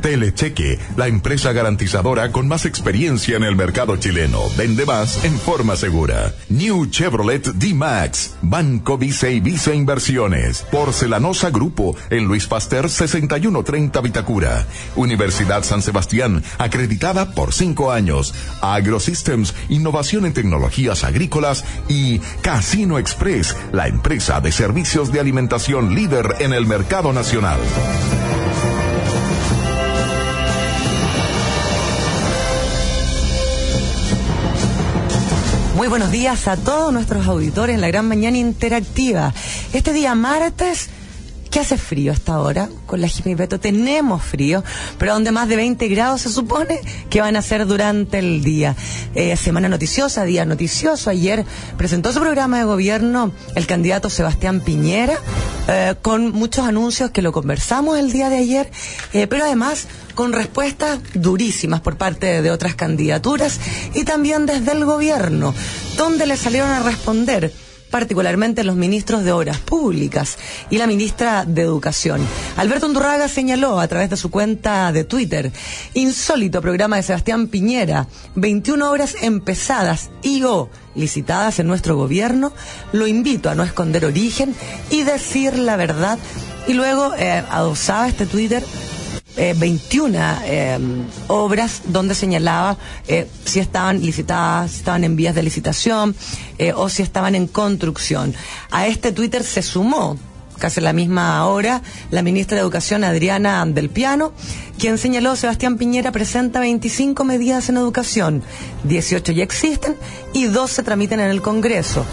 [0.00, 4.40] Telecheque, la empresa garantizadora con más experiencia en el mercado chileno.
[4.56, 6.34] Vende más en forma segura.
[6.48, 8.36] New Chevrolet D-Max.
[8.42, 10.62] Banco Vice y Vice Inversiones.
[10.70, 14.66] Porcelanosa Grupo en Luis Pasteur 6130 Vitacura.
[14.96, 18.34] Universidad San Sebastián, acreditada por cinco años.
[18.60, 26.36] AgroSystems, innovación en tecnologías agrícolas y Casino Express, la empresa de servicios de alimentación líder
[26.40, 27.58] en el mercado nacional.
[35.78, 39.32] Muy buenos días a todos nuestros auditores en la gran mañana interactiva.
[39.72, 40.90] Este día martes,
[41.50, 42.68] ¿qué hace frío hasta ahora?
[42.86, 44.62] Con la Jimmy Beto tenemos frío,
[44.98, 48.76] pero donde más de 20 grados se supone que van a ser durante el día.
[49.14, 51.10] Eh, semana noticiosa, día noticioso.
[51.10, 51.44] Ayer
[51.76, 55.18] presentó su programa de gobierno el candidato Sebastián Piñera,
[55.68, 58.70] eh, con muchos anuncios que lo conversamos el día de ayer,
[59.12, 63.60] eh, pero además con respuestas durísimas por parte de otras candidaturas
[63.94, 65.54] y también desde el gobierno,
[65.96, 67.52] donde le salieron a responder
[67.90, 70.38] particularmente los ministros de Obras Públicas
[70.70, 72.26] y la ministra de Educación.
[72.56, 75.52] Alberto Undurraga señaló a través de su cuenta de Twitter,
[75.94, 82.52] insólito programa de Sebastián Piñera, 21 obras empezadas y o licitadas en nuestro gobierno,
[82.92, 84.54] lo invito a no esconder origen
[84.90, 86.18] y decir la verdad.
[86.66, 88.62] Y luego eh, adosaba este Twitter
[89.38, 90.78] 21 eh,
[91.28, 92.76] obras donde señalaba
[93.06, 96.14] eh, si estaban licitadas, si estaban en vías de licitación
[96.58, 98.34] eh, o si estaban en construcción.
[98.70, 100.18] A este Twitter se sumó
[100.58, 104.32] casi a la misma hora, la ministra de Educación Adriana Del Piano,
[104.76, 108.42] quien señaló Sebastián Piñera presenta 25 medidas en educación,
[108.82, 109.94] 18 ya existen
[110.34, 112.04] y 2 se tramitan en el Congreso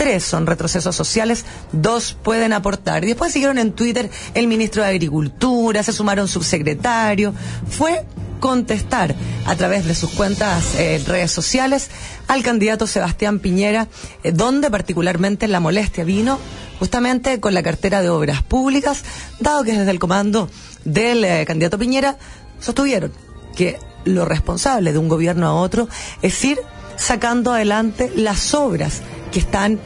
[0.00, 3.04] tres son retrocesos sociales, dos pueden aportar.
[3.04, 7.34] Y después siguieron en Twitter el ministro de Agricultura, se sumaron subsecretario.
[7.68, 8.06] Fue
[8.40, 11.90] contestar a través de sus cuentas eh, redes sociales
[12.28, 13.88] al candidato Sebastián Piñera,
[14.22, 16.38] eh, donde particularmente la molestia vino
[16.78, 19.04] justamente con la cartera de obras públicas,
[19.38, 20.48] dado que desde el comando
[20.86, 22.16] del eh, candidato Piñera
[22.58, 23.12] sostuvieron
[23.54, 25.90] que lo responsable de un gobierno a otro
[26.22, 26.58] es ir
[26.96, 29.80] sacando adelante las obras que están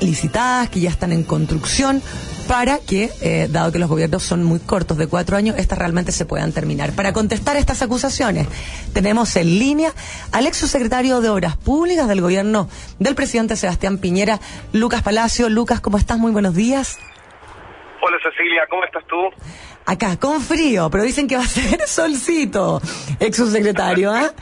[0.00, 2.02] licitadas, que ya están en construcción,
[2.46, 6.12] para que, eh, dado que los gobiernos son muy cortos, de cuatro años, estas realmente
[6.12, 6.92] se puedan terminar.
[6.92, 8.46] Para contestar estas acusaciones,
[8.92, 9.92] tenemos en línea
[10.32, 12.68] al ex subsecretario de Obras Públicas del gobierno
[12.98, 14.40] del presidente Sebastián Piñera,
[14.72, 15.48] Lucas Palacio.
[15.48, 16.18] Lucas, ¿cómo estás?
[16.18, 16.98] Muy buenos días.
[18.02, 19.30] Hola Cecilia, ¿cómo estás tú?
[19.86, 22.80] Acá, con frío, pero dicen que va a ser solcito,
[23.20, 24.32] ex subsecretario, ¿ah?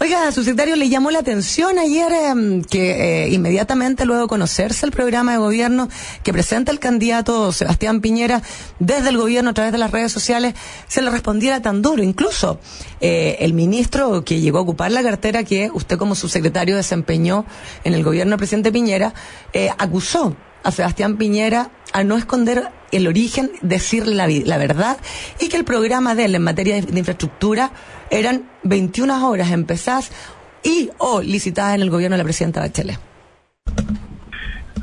[0.00, 4.92] Oiga, subsecretario, le llamó la atención ayer em, que eh, inmediatamente luego de conocerse el
[4.92, 5.90] programa de gobierno
[6.22, 8.40] que presenta el candidato Sebastián Piñera
[8.78, 10.54] desde el gobierno a través de las redes sociales,
[10.88, 12.02] se le respondiera tan duro.
[12.02, 12.58] Incluso
[13.02, 17.44] eh, el ministro que llegó a ocupar la cartera que usted como subsecretario desempeñó
[17.84, 19.12] en el gobierno del presidente Piñera,
[19.52, 20.34] eh, acusó
[20.66, 24.96] a Sebastián Piñera a no esconder el origen, decir la, la verdad
[25.38, 27.70] y que el programa de él en materia de, infraestructura
[28.10, 30.10] eran 21 horas empezadas
[30.64, 32.98] y o licitadas en el gobierno de la presidenta Bachelet.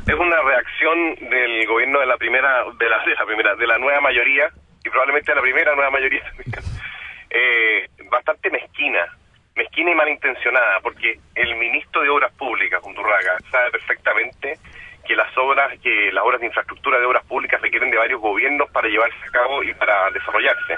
[0.06, 4.48] Es una reacción del gobierno de la primera, de la, primera, de la nueva mayoría
[4.82, 6.22] y probablemente de la primera nueva mayoría
[7.30, 9.04] eh, bastante mezquina,
[9.54, 14.58] mezquina y malintencionada, porque el ministro de Obras Públicas, Undurraga, sabe perfectamente
[15.06, 18.70] que las obras, que las obras de infraestructura de obras públicas requieren de varios gobiernos
[18.70, 20.76] para llevarse a cabo y para desarrollarse.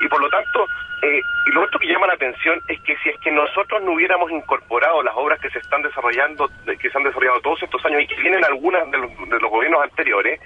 [0.00, 0.66] Y por lo tanto,
[1.02, 3.92] eh, y lo otro que llama la atención es que si es que nosotros no
[3.92, 8.02] hubiéramos incorporado las obras que se están desarrollando, que se han desarrollado todos estos años
[8.02, 10.40] y que vienen algunas de los, de los gobiernos anteriores,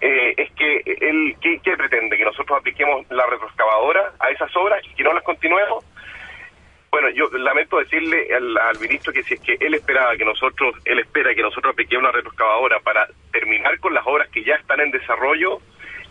[0.00, 2.16] eh, es que él, ¿qué, pretende?
[2.16, 5.84] Que nosotros apliquemos la retroexcavadora a esas obras y que no las continuemos.
[6.90, 10.98] Bueno, yo lamento decirle al, ministro que si es que él esperaba que nosotros, él
[10.98, 14.90] espera que nosotros apliquemos una retroexcavadora para terminar con las obras que ya están en
[14.90, 15.58] desarrollo,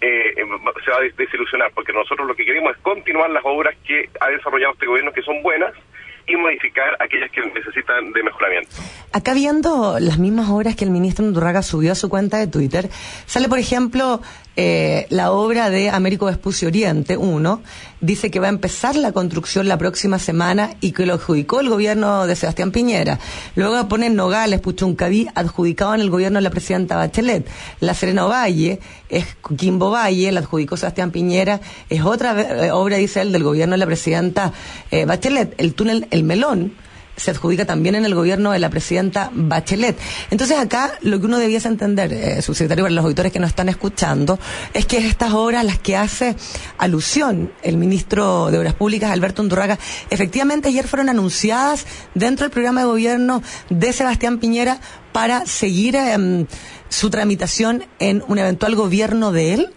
[0.02, 0.50] eh, em,
[0.86, 4.30] se va a desilusionar, porque nosotros lo que queremos es continuar las obras que ha
[4.30, 5.74] desarrollado este gobierno, que son buenas,
[6.28, 8.70] y modificar aquellas que necesitan de mejoramiento.
[9.14, 12.90] Acá viendo las mismas obras que el ministro Undurraga subió a su cuenta de Twitter,
[13.26, 14.22] sale por ejemplo
[14.60, 17.62] eh, la obra de Américo Vespucio Oriente 1
[18.02, 21.70] dice que va a empezar la construcción la próxima semana y que lo adjudicó el
[21.70, 23.20] gobierno de Sebastián Piñera.
[23.56, 27.48] Luego ponen Nogales, Puchuncaví, adjudicado en el gobierno de la presidenta Bachelet.
[27.82, 33.22] La Serena Valle es Quimbo Valle, la adjudicó Sebastián Piñera, es otra eh, obra, dice
[33.22, 34.54] él, del gobierno de la presidenta
[34.90, 35.54] eh, Bachelet.
[35.60, 36.74] El túnel El Melón,
[37.18, 39.98] se adjudica también en el gobierno de la presidenta Bachelet.
[40.30, 43.70] Entonces acá lo que uno debiese entender, eh, subsecretario, para los auditores que nos están
[43.70, 44.40] escuchando,
[44.74, 46.36] es que estas obras las que hace
[46.78, 49.78] alusión el ministro de Obras Públicas, Alberto Undurraga,
[50.10, 54.80] efectivamente ayer fueron anunciadas dentro del programa de gobierno de Sebastián Piñera
[55.12, 56.46] para seguir em,
[56.90, 59.74] su tramitación en un eventual gobierno de él.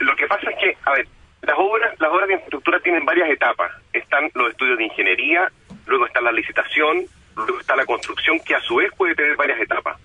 [0.00, 1.08] Lo que pasa es que, a ver,
[1.44, 3.72] las obras, las obras de infraestructura tienen varias etapas.
[3.92, 5.50] Están los estudios de ingeniería,
[5.86, 7.04] luego está la licitación,
[7.36, 10.00] luego está la construcción, que a su vez puede tener varias etapas.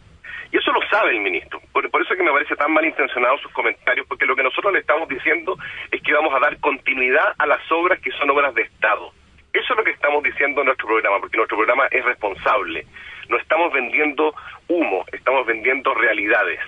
[0.52, 1.62] Y eso lo sabe el ministro.
[1.72, 4.80] Por, eso es que me parece tan malintencionado sus comentarios, porque lo que nosotros le
[4.80, 5.58] estamos diciendo
[5.92, 9.12] es que vamos a dar continuidad a las obras que son obras de Estado.
[9.54, 12.86] Eso es lo que estamos diciendo en nuestro programa, porque nuestro programa es responsable.
[13.30, 14.34] No estamos vendiendo
[14.68, 16.60] humo, estamos vendiendo realidades.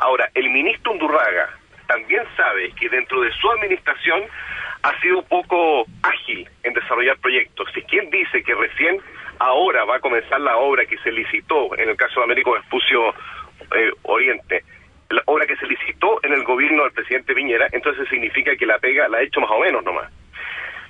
[0.00, 1.57] Ahora, el ministro Undurraga,
[1.88, 4.22] también sabe que dentro de su administración
[4.82, 7.68] ha sido poco ágil en desarrollar proyectos.
[7.74, 9.00] Si quien dice que recién
[9.40, 13.14] ahora va a comenzar la obra que se licitó, en el caso de Américo Vespucio
[13.74, 14.62] eh, Oriente,
[15.10, 18.78] la obra que se licitó en el gobierno del presidente Viñera, entonces significa que la
[18.78, 20.12] pega la ha hecho más o menos nomás.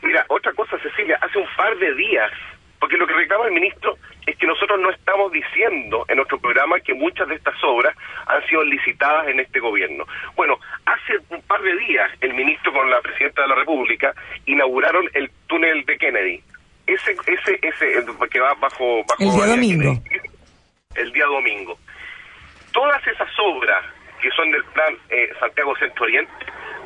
[0.03, 2.33] Mira, otra cosa, Cecilia, hace un par de días
[2.81, 3.97] porque lo que reclama el ministro
[4.27, 7.97] es que nosotros no estamos diciendo en nuestro programa que muchas de estas obras
[8.27, 10.05] han sido licitadas en este gobierno.
[10.37, 14.15] Bueno, hace un par de días el ministro con la presidenta de la República
[14.47, 16.43] inauguraron el túnel de Kennedy.
[16.87, 20.03] Ese, ese, ese que va bajo, bajo el día domingo.
[20.95, 21.79] El día domingo.
[22.73, 23.85] Todas esas obras
[24.21, 26.33] que son del plan eh, Santiago Centro Oriente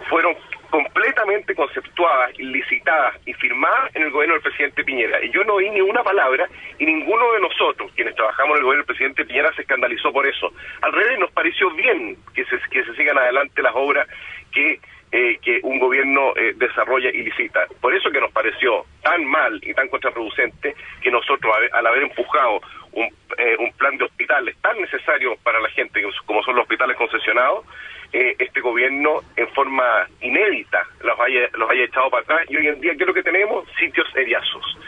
[0.09, 0.37] fueron
[0.73, 5.23] completamente conceptuadas, licitadas y firmadas en el gobierno del presidente Piñera.
[5.23, 6.49] Y yo no oí ni una palabra
[6.79, 10.27] y ninguno de nosotros, quienes trabajamos en el gobierno del presidente Piñera, se escandalizó por
[10.27, 10.51] eso.
[10.81, 12.59] Al revés, nos pareció bien que se,
[12.97, 14.09] sigan adelante las obras
[14.51, 14.81] que
[15.15, 17.67] eh, que un gobierno eh, desarrolla y licita.
[17.83, 22.63] Por eso que nos pareció tan mal y tan contraproducente que nosotros, al haber empujado
[22.93, 26.97] un, eh, un plan de hospitales tan necesario para la gente como son los hospitales
[26.97, 27.67] concesionados,
[28.13, 32.69] eh, este gobierno en forma inédita los haya, los haya echado para atrás y hoy
[32.69, 33.67] en día, ¿qué es lo que tenemos?
[33.79, 34.79] Sitios heriazos.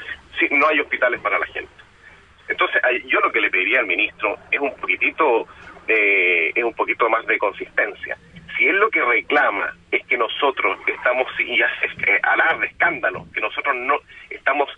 [0.50, 1.72] no hay hospitales para la gente.
[2.48, 5.46] Entonces, yo lo que le pediría al ministro es un poquitito,
[5.88, 8.18] eh, es un poquito más de consistencia.
[8.56, 13.40] Si él lo que reclama es que nosotros estamos, y hace eh, alarde, escándalo, que
[13.40, 13.98] nosotros no
[14.28, 14.68] estamos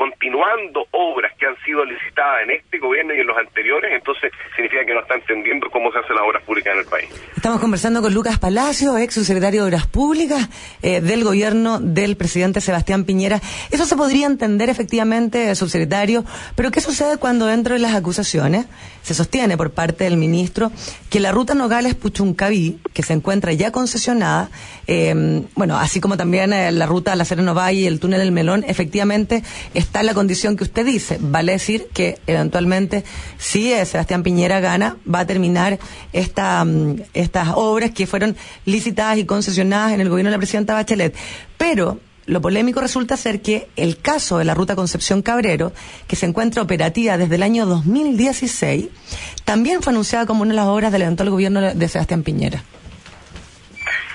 [0.00, 4.82] continuando obras que han sido licitadas en este gobierno y en los anteriores, entonces significa
[4.86, 7.10] que no está entendiendo cómo se hacen las obras públicas en el país.
[7.36, 10.48] Estamos conversando con Lucas Palacio, ex subsecretario de Obras Públicas
[10.80, 13.42] eh, del gobierno del presidente Sebastián Piñera.
[13.70, 16.24] Eso se podría entender efectivamente, subsecretario,
[16.56, 18.64] pero ¿qué sucede cuando dentro de las acusaciones
[19.02, 20.70] se sostiene por parte del ministro
[21.08, 24.50] que la ruta Nogales-Puchuncaví, que se encuentra ya concesionada,
[24.86, 28.32] eh, bueno, así como también eh, la ruta La Serena Valle y el túnel del
[28.32, 29.42] Melón, efectivamente
[29.74, 31.18] está en la condición que usted dice.
[31.20, 33.04] Vale decir que eventualmente,
[33.38, 35.78] si eh, Sebastián Piñera gana, va a terminar
[36.12, 40.74] esta, mm, estas obras que fueron licitadas y concesionadas en el gobierno de la presidenta
[40.74, 41.14] Bachelet.
[41.56, 41.98] Pero
[42.30, 45.72] lo polémico resulta ser que el caso de la ruta Concepción Cabrero,
[46.08, 50.66] que se encuentra operativa desde el año 2016, también fue anunciada como una de las
[50.66, 52.62] obras del eventual gobierno de Sebastián Piñera.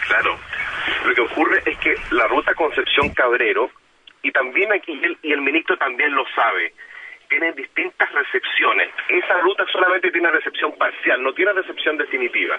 [0.07, 0.37] Claro.
[1.05, 3.69] Lo que ocurre es que la ruta Concepción Cabrero
[4.23, 6.73] y también aquí, y el, ministro también lo sabe,
[7.27, 8.89] tienen distintas recepciones.
[9.09, 12.57] Esa ruta solamente tiene recepción parcial, no tiene recepción definitiva.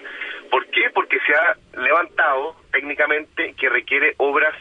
[0.50, 0.90] ¿Por qué?
[0.94, 4.54] Porque se ha levantado técnicamente que requiere obras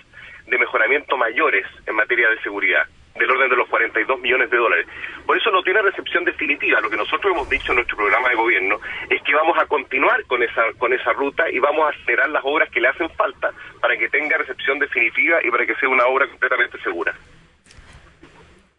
[0.47, 2.85] de mejoramiento mayores en materia de seguridad
[3.15, 4.87] del orden de los 42 millones de dólares.
[5.25, 6.81] Por eso no tiene recepción definitiva.
[6.81, 10.23] Lo que nosotros hemos dicho en nuestro programa de gobierno es que vamos a continuar
[10.25, 13.51] con esa, con esa ruta y vamos a acelerar las obras que le hacen falta
[13.79, 17.15] para que tenga recepción definitiva y para que sea una obra completamente segura.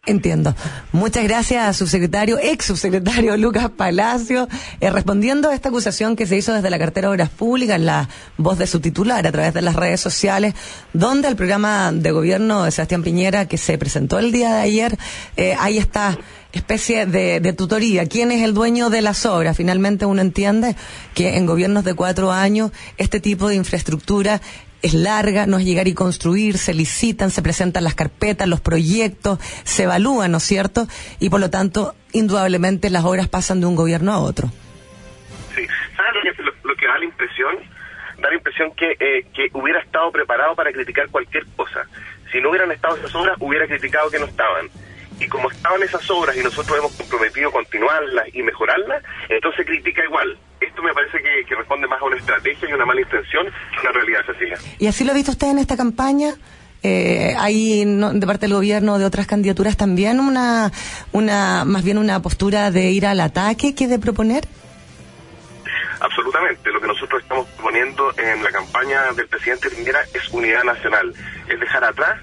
[0.07, 0.55] Entiendo.
[0.93, 4.47] Muchas gracias, subsecretario, ex subsecretario Lucas Palacio,
[4.79, 8.07] eh, respondiendo a esta acusación que se hizo desde la cartera de Obras Públicas, la
[8.37, 10.53] voz de su titular, a través de las redes sociales,
[10.93, 14.97] donde el programa de gobierno de Sebastián Piñera, que se presentó el día de ayer,
[15.35, 16.17] eh, hay esta
[16.53, 18.05] especie de, de, tutoría.
[18.05, 19.57] ¿Quién es el dueño de las obras?
[19.57, 20.77] Finalmente uno entiende
[21.13, 24.41] que en gobiernos de cuatro años este tipo de infraestructura
[24.81, 29.39] es larga, no es llegar y construir, se licitan, se presentan las carpetas, los proyectos,
[29.63, 30.87] se evalúan, ¿no es cierto?
[31.19, 34.49] Y por lo tanto, indudablemente las obras pasan de un gobierno a otro.
[35.55, 35.65] Sí,
[35.95, 37.55] ¿sabes lo que, porque da la impresión,
[38.19, 41.87] da la impresión que, eh, que hubiera estado preparado para criticar cualquier cosa.
[42.31, 44.69] Si no hubieran estado esas obras, hubiera criticado que no estaban.
[45.19, 50.37] Y como estaban esas obras y nosotros hemos comprometido continuarlas y mejorarlas, entonces critica igual.
[50.77, 53.77] Esto me parece que, que responde más a una estrategia y una mala intención que
[53.77, 54.59] a una realidad, Cecilia.
[54.77, 56.35] ¿Y así lo ha visto usted en esta campaña?
[56.83, 60.71] Eh, hay no, de parte del gobierno de otras candidaturas también una
[61.13, 64.43] una más bien una postura de ir al ataque que de proponer
[65.99, 66.71] Absolutamente.
[66.71, 71.11] Lo que nosotros estamos proponiendo en la campaña del presidente Piñera es unidad nacional,
[71.49, 72.21] es dejar atrás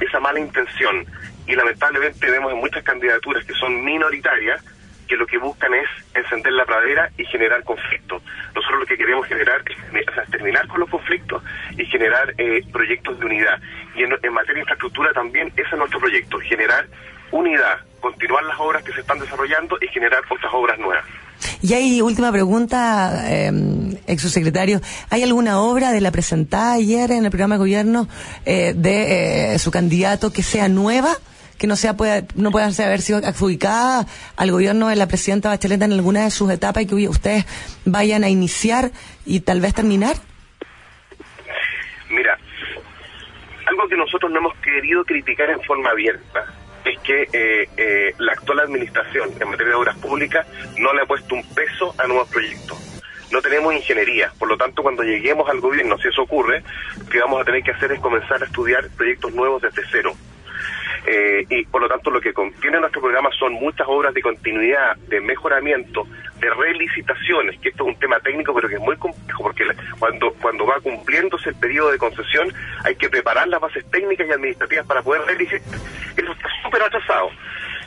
[0.00, 1.06] esa mala intención.
[1.46, 4.60] Y lamentablemente vemos en muchas candidaturas que son minoritarias
[5.12, 8.22] que lo que buscan es encender la pradera y generar conflictos.
[8.54, 11.42] Nosotros lo que queremos generar es, terminar con los conflictos
[11.76, 13.60] y generar eh, proyectos de unidad.
[13.94, 16.86] Y en, materia de infraestructura también ese es nuestro proyecto, generar
[17.30, 21.04] unidad, continuar las obras que se están desarrollando y generar otras obras nuevas.
[21.60, 23.52] Y hay última pregunta, eh,
[24.06, 24.80] ex subsecretario.
[25.10, 28.08] ¿Hay alguna obra de la presentada ayer en el programa de gobierno
[28.46, 31.14] eh, de eh, su candidato que sea nueva?
[31.62, 34.04] Que no sea pueda, no pueda haber sido adjudicada
[34.36, 37.46] al gobierno de la presidenta Bachelet en alguna de sus etapas y que ustedes
[37.84, 38.90] vayan a iniciar
[39.24, 40.16] y tal vez terminar?
[42.10, 42.36] Mira,
[43.66, 46.52] algo que nosotros no hemos querido criticar en forma abierta
[46.84, 50.44] es que eh, eh, la actual administración en materia de obras públicas
[50.78, 52.76] no le ha puesto un peso a nuevos proyectos.
[53.30, 56.64] No tenemos ingeniería, por lo tanto cuando lleguemos al gobierno, si eso ocurre,
[56.98, 60.12] lo que vamos a tener que hacer es comenzar a estudiar proyectos nuevos desde cero.
[61.04, 64.96] Eh, y por lo tanto lo que contiene nuestro programa son muchas obras de continuidad,
[65.08, 66.06] de mejoramiento,
[66.38, 69.64] de relicitaciones, que esto es un tema técnico pero que es muy complejo porque
[69.98, 72.52] cuando, cuando va cumpliéndose el periodo de concesión
[72.84, 75.80] hay que preparar las bases técnicas y administrativas para poder relicitar.
[76.16, 77.30] Eso está súper atrasado.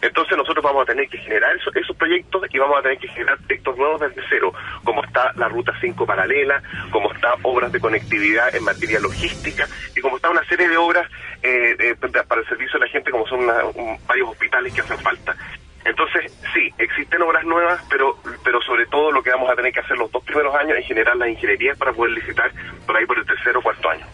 [0.02, 3.38] Entonces nosotros vamos a tener que generar esos, proyectos y vamos a tener que generar
[3.40, 6.62] proyectos nuevos desde cero, como está la Ruta 5 paralela,
[6.92, 11.10] como está obras de conectividad en materia logística y como está una serie de obras
[11.42, 11.96] eh,
[12.28, 13.46] para el servicio de la gente, como son
[14.08, 15.36] varios hospitales que hacen falta.
[15.86, 19.80] Entonces, sí, existen obras nuevas, pero pero sobre todo lo que vamos a tener que
[19.80, 22.52] hacer los dos primeros años es generar las ingenierías para poder licitar
[22.86, 24.06] por ahí por el tercero o cuarto año.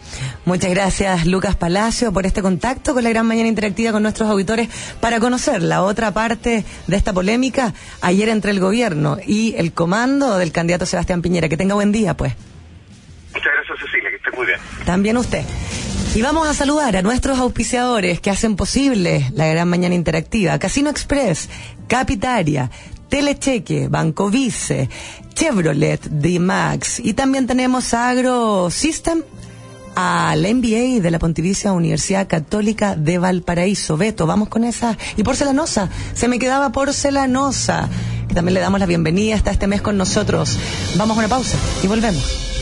[0.44, 4.68] Muchas gracias, Lucas Palacio, por este contacto con la Gran Mañana Interactiva con nuestros auditores
[5.00, 10.36] para conocer la otra parte de esta polémica ayer entre el gobierno y el comando
[10.38, 11.48] del candidato Sebastián Piñera.
[11.48, 12.34] Que tenga buen día, pues.
[13.32, 14.58] Muchas gracias, Cecilia, que esté muy bien.
[14.84, 15.44] También usted.
[16.14, 20.58] Y vamos a saludar a nuestros auspiciadores que hacen posible la gran mañana interactiva.
[20.58, 21.48] Casino Express,
[21.88, 22.70] Capitaria,
[23.08, 24.90] Telecheque, Banco Vice,
[25.32, 29.22] Chevrolet, D-Max y también tenemos Agro System
[29.94, 33.96] al MBA de la Pontificia Universidad Católica de Valparaíso.
[33.96, 34.98] Beto, vamos con esa.
[35.16, 37.88] Y porcelanosa, se me quedaba porcelanosa.
[38.28, 40.58] Que también le damos la bienvenida hasta este mes con nosotros.
[40.96, 42.61] Vamos a una pausa y volvemos.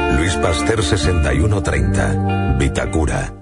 [0.17, 2.57] Luis Pasteur 6130.
[2.57, 3.41] Vitacura.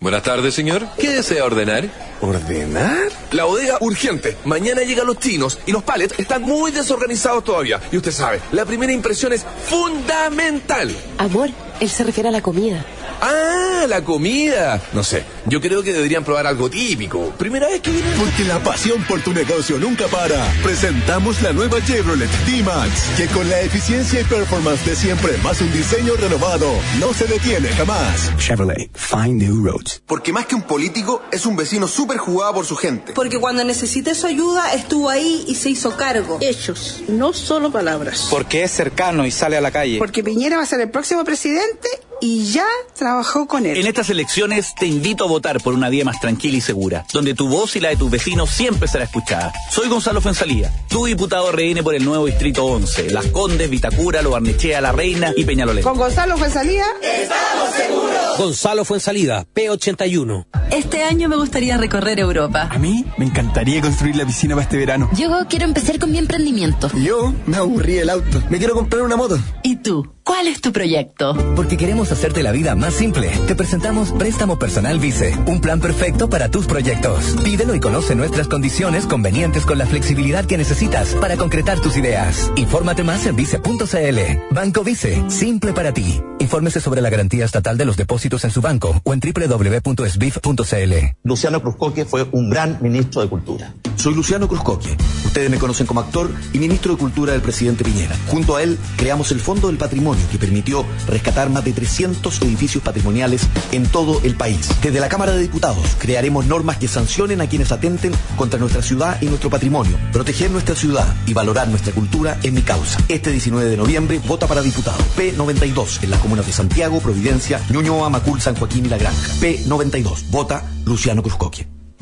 [0.00, 0.86] Buenas tardes, señor.
[0.96, 1.90] ¿Qué desea ordenar?
[2.20, 3.08] ¿Ordenar?
[3.32, 4.36] La bodega urgente.
[4.44, 7.80] Mañana llegan los chinos y los palets están muy desorganizados todavía.
[7.90, 10.94] Y usted sabe, la primera impresión es fundamental.
[11.18, 11.50] Amor,
[11.80, 12.86] él se refiere a la comida.
[13.20, 14.80] Ah, la comida.
[14.92, 17.30] No sé, yo creo que deberían probar algo típico.
[17.38, 18.12] Primera vez que vienen.
[18.18, 20.44] Porque la pasión por tu negocio nunca para.
[20.62, 25.72] Presentamos la nueva Chevrolet D-Max, que con la eficiencia y performance de siempre, más un
[25.72, 26.70] diseño renovado,
[27.00, 28.30] no se detiene jamás.
[28.38, 30.02] Chevrolet, find new roads.
[30.06, 33.12] Porque más que un político, es un vecino súper jugado por su gente.
[33.14, 36.38] Porque cuando necesité su ayuda, estuvo ahí y se hizo cargo.
[36.40, 38.28] Hechos, no solo palabras.
[38.30, 39.98] Porque es cercano y sale a la calle.
[39.98, 41.88] Porque Piñera va a ser el próximo presidente
[42.20, 43.76] y ya trabajó con él.
[43.76, 47.34] En estas elecciones te invito a votar por una vía más tranquila y segura, donde
[47.34, 49.52] tu voz y la de tus vecinos siempre será escuchada.
[49.70, 54.30] Soy Gonzalo Fuenzalía, tu diputado RN por el nuevo Distrito 11, Las Condes, Vitacura, Lo
[54.30, 55.84] Barnechea, La Reina y Peñalolén.
[55.84, 58.38] Con Gonzalo Fuenzalía, estamos seguros.
[58.38, 60.46] Gonzalo Fuenzalida, P81.
[60.70, 62.68] Este año me gustaría recorrer Europa.
[62.70, 65.08] A mí me encantaría construir la piscina para este verano.
[65.14, 66.90] Yo quiero empezar con mi emprendimiento.
[66.96, 68.42] Yo me aburrí el auto.
[68.50, 69.38] Me quiero comprar una moto.
[69.62, 70.17] ¿Y tú?
[70.38, 71.34] ¿Cuál es tu proyecto?
[71.56, 73.28] Porque queremos hacerte la vida más simple.
[73.48, 77.34] Te presentamos Préstamo Personal Vice, un plan perfecto para tus proyectos.
[77.42, 82.52] Pídelo y conoce nuestras condiciones convenientes con la flexibilidad que necesitas para concretar tus ideas.
[82.54, 84.54] Infórmate más en vice.cl.
[84.54, 86.22] Banco Vice, simple para ti.
[86.38, 90.92] Infórmese sobre la garantía estatal de los depósitos en su banco o en www.sbif.cl.
[91.24, 93.74] Luciano Cruzcoque fue un gran ministro de Cultura.
[93.96, 94.96] Soy Luciano Cruzcoque.
[95.26, 98.16] Ustedes me conocen como actor y ministro de Cultura del presidente Piñera.
[98.28, 102.82] Junto a él creamos el Fondo del Patrimonio que permitió rescatar más de 300 edificios
[102.82, 103.42] patrimoniales
[103.72, 104.68] en todo el país.
[104.82, 109.20] Desde la Cámara de Diputados crearemos normas que sancionen a quienes atenten contra nuestra ciudad
[109.20, 109.96] y nuestro patrimonio.
[110.12, 112.98] Proteger nuestra ciudad y valorar nuestra cultura es mi causa.
[113.08, 114.98] Este 19 de noviembre vota para diputado.
[115.16, 119.28] P92 en las comunas de Santiago, Providencia, Ñuñoa, Macul, San Joaquín y La Granja.
[119.40, 120.30] P92.
[120.30, 121.77] Vota Luciano Cruzcoque.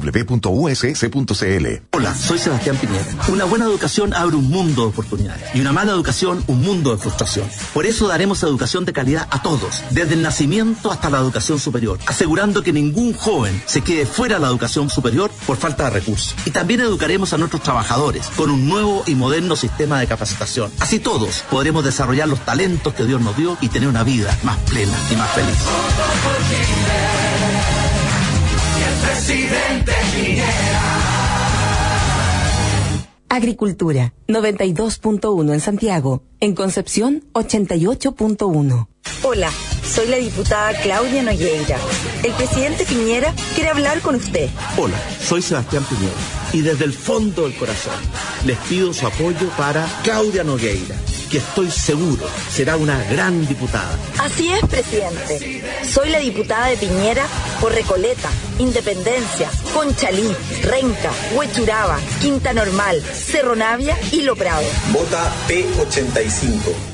[0.00, 1.66] www.uss.cl.
[1.92, 3.04] Hola, soy Sebastián Piñera.
[3.28, 6.98] Una buena educación abre un mundo de oportunidades y una mala educación un mundo de
[6.98, 7.48] frustración.
[7.72, 11.98] Por eso daremos educación de calidad a todos, desde el nacimiento hasta la educación superior,
[12.06, 16.34] asegurando que ningún joven se quede fuera de la educación superior por falta de recursos.
[16.44, 20.70] Y también educaremos a nuestros trabajadores con un nuevo y moderno sistema de capacitación.
[20.80, 24.58] Así todos podremos desarrollar los talentos que Dios nos dio y tener una vida más
[24.58, 25.58] plena y más feliz
[29.26, 29.92] presidente
[33.30, 36.22] Agricultura, 92.1 en Santiago.
[36.40, 38.86] En Concepción, 88.1.
[39.22, 39.50] Hola,
[39.82, 41.78] soy la diputada Claudia Nogueira.
[42.22, 44.50] El presidente Piñera quiere hablar con usted.
[44.76, 46.12] Hola, soy Sebastián Piñera.
[46.52, 47.94] Y desde el fondo del corazón
[48.44, 50.96] les pido su apoyo para Claudia Nogueira
[51.30, 53.98] que estoy seguro será una gran diputada.
[54.18, 55.62] Así es, presidente.
[55.84, 57.26] Soy la diputada de Piñera
[57.60, 64.64] por Recoleta, Independencia, Conchalí, Renca, Huechuraba, Quinta Normal, Cerro Navia y Lo Prado.
[64.92, 66.93] Vota P85.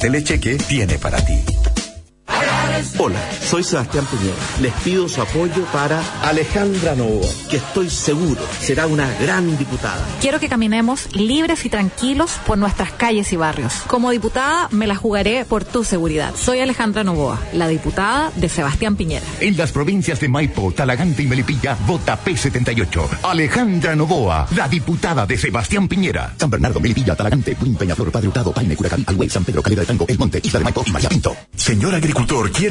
[0.01, 1.43] Telecheque tiene para ti.
[2.97, 4.35] Hola, soy Sebastián Piñera.
[4.61, 10.05] Les pido su apoyo para Alejandra Novoa, que estoy seguro será una gran diputada.
[10.21, 13.73] Quiero que caminemos libres y tranquilos por nuestras calles y barrios.
[13.87, 16.33] Como diputada me la jugaré por tu seguridad.
[16.35, 19.25] Soy Alejandra Novoa, la diputada de Sebastián Piñera.
[19.39, 23.19] En las provincias de Maipo, Talagante y Melipilla, vota P78.
[23.23, 26.33] Alejandra Novoa, la diputada de Sebastián Piñera.
[26.37, 29.87] San Bernardo, Melipilla, Talagante, Purín, Peñaflor, Padre Hurtado, Paine, Curacaví, Alhuey, San Pedro, Calera de
[29.87, 31.35] Tango, El Monte, Isla de Maipo y María Pinto.
[31.55, 32.70] Señor agricultor, ¿quiere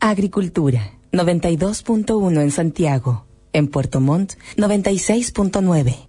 [0.00, 3.24] Agricultura, 92.1 en Santiago.
[3.52, 6.08] En Puerto Montt, 96.9.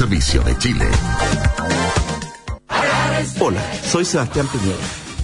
[0.09, 0.89] de Chile.
[3.39, 4.79] Hola, soy Sebastián Piñera.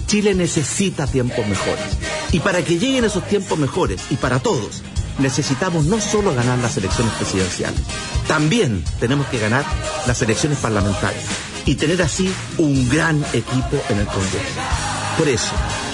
[0.06, 1.84] Chile necesita tiempos mejores.
[2.30, 4.84] Y para que lleguen esos tiempos mejores, y para todos,
[5.18, 7.80] necesitamos no solo ganar las elecciones presidenciales,
[8.28, 9.64] también tenemos que ganar
[10.06, 11.24] las elecciones parlamentarias
[11.66, 14.60] y tener así un gran equipo en el Congreso.
[15.18, 15.50] Por eso,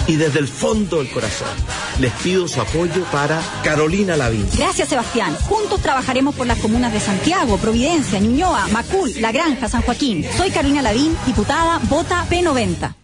[0.06, 1.48] y desde el fondo del corazón,
[2.00, 4.46] les pido su apoyo para Carolina Lavín.
[4.56, 5.34] Gracias, Sebastián.
[5.48, 10.24] Juntos trabajaremos por las comunas de Santiago, Providencia, Ñuñoa, Macul, La Granja, San Joaquín.
[10.36, 13.03] Soy Carolina Lavín, diputada, vota P90.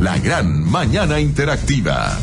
[0.00, 2.18] La Gran Mañana Interactiva.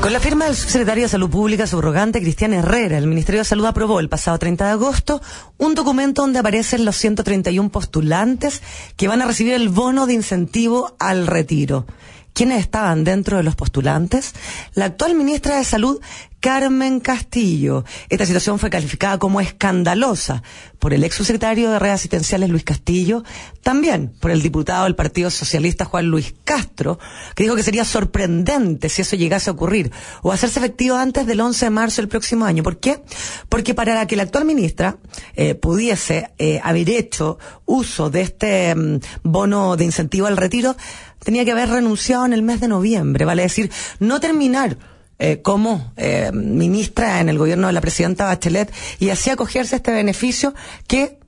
[0.00, 3.66] Con la firma del subsecretario de Salud Pública subrogante Cristian Herrera, el Ministerio de Salud
[3.66, 5.22] aprobó el pasado 30 de agosto
[5.56, 8.60] un documento donde aparecen los 131 postulantes
[8.96, 11.86] que van a recibir el bono de incentivo al retiro.
[12.32, 14.34] ¿Quiénes estaban dentro de los postulantes?
[14.74, 16.00] La actual ministra de Salud,
[16.40, 17.84] Carmen Castillo.
[18.08, 20.42] Esta situación fue calificada como escandalosa
[20.78, 23.22] por el ex subsecretario de redes asistenciales Luis Castillo,
[23.62, 26.98] también por el diputado del Partido Socialista Juan Luis Castro,
[27.34, 31.40] que dijo que sería sorprendente si eso llegase a ocurrir o hacerse efectivo antes del
[31.40, 32.62] 11 de marzo del próximo año.
[32.62, 33.02] ¿Por qué?
[33.50, 34.96] Porque para que la actual ministra
[35.34, 40.74] eh, pudiese eh, haber hecho uso de este mm, bono de incentivo al retiro,
[41.22, 44.78] tenía que haber renunciado en el mes de noviembre, vale decir, no terminar
[45.22, 49.76] eh, como eh, ministra en el gobierno de la presidenta Bachelet y así acogerse a
[49.76, 50.54] este beneficio
[50.86, 51.18] que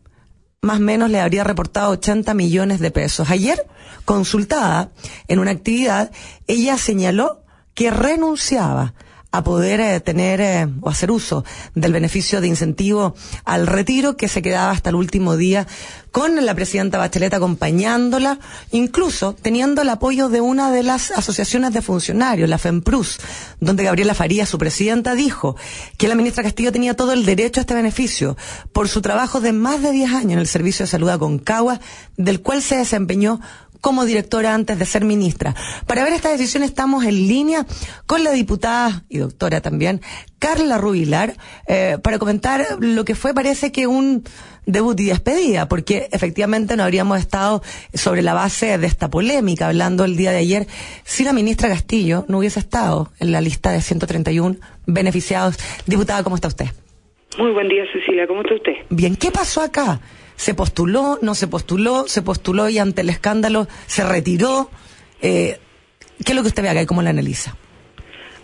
[0.62, 3.28] más o menos le habría reportado 80 millones de pesos.
[3.28, 3.66] Ayer,
[4.06, 4.92] consultada
[5.28, 6.10] en una actividad,
[6.46, 8.94] ella señaló que renunciaba
[9.32, 13.14] a poder eh, tener eh, o hacer uso del beneficio de incentivo
[13.44, 15.66] al retiro que se quedaba hasta el último día
[16.10, 18.38] con la presidenta Bachelet acompañándola,
[18.70, 23.18] incluso teniendo el apoyo de una de las asociaciones de funcionarios, la FEMPRUS,
[23.60, 25.56] donde Gabriela Faría, su presidenta, dijo
[25.96, 28.36] que la ministra Castillo tenía todo el derecho a este beneficio
[28.74, 31.80] por su trabajo de más de 10 años en el Servicio de Salud a Concagua,
[32.18, 33.40] del cual se desempeñó
[33.82, 35.54] como directora antes de ser ministra.
[35.86, 37.66] Para ver esta decisión estamos en línea
[38.06, 40.00] con la diputada y doctora también,
[40.38, 41.34] Carla Rubilar,
[41.66, 44.24] eh, para comentar lo que fue, parece que un
[44.64, 50.04] debut y despedida, porque efectivamente no habríamos estado sobre la base de esta polémica, hablando
[50.04, 50.66] el día de ayer,
[51.04, 55.58] si la ministra Castillo no hubiese estado en la lista de 131 beneficiados.
[55.86, 56.66] Diputada, ¿cómo está usted?
[57.36, 58.28] Muy buen día, Cecilia.
[58.28, 58.74] ¿Cómo está usted?
[58.90, 60.00] Bien, ¿qué pasó acá?
[60.42, 64.68] Se postuló, no se postuló, se postuló y ante el escándalo se retiró.
[65.20, 65.60] Eh,
[66.24, 67.56] ¿Qué es lo que usted ve acá y cómo la analiza?